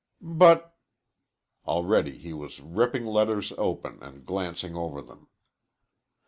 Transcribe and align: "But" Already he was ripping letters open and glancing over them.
"But" 0.23 0.75
Already 1.67 2.17
he 2.17 2.33
was 2.33 2.59
ripping 2.59 3.05
letters 3.05 3.53
open 3.55 4.01
and 4.01 4.25
glancing 4.25 4.75
over 4.75 4.99
them. 4.99 5.27